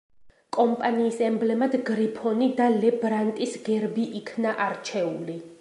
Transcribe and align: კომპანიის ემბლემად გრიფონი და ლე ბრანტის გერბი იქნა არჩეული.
კომპანიის 0.55 1.19
ემბლემად 1.27 1.77
გრიფონი 1.91 2.49
და 2.61 2.71
ლე 2.79 2.93
ბრანტის 3.07 3.57
გერბი 3.71 4.11
იქნა 4.25 4.59
არჩეული. 4.71 5.43